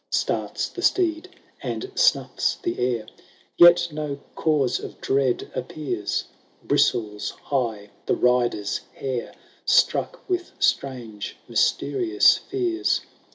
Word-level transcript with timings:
Starts 0.09 0.67
the 0.67 0.81
steed, 0.81 1.29
and 1.61 1.91
snuffs 1.93 2.55
the 2.55 2.79
air, 2.79 3.05
Yet 3.55 3.89
no 3.91 4.17
cause 4.33 4.79
of 4.79 4.99
dread 4.99 5.51
appears; 5.53 6.23
Bristles 6.63 7.29
high 7.43 7.91
the 8.07 8.15
rider's 8.15 8.79
hair, 8.95 9.35
Struck 9.63 10.27
with 10.27 10.53
strange 10.57 11.37
mysterious 11.47 12.37
fears. 12.39 13.01